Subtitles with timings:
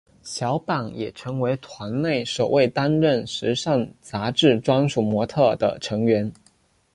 [0.23, 6.33] 小坂也成为团内首位担任时尚杂志专属模特儿的成员。